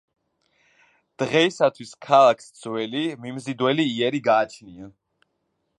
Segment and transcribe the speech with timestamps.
[1.23, 4.91] დღეისათვის ქალაქს ძველი, მიმზიდველი იერი გააჩნია.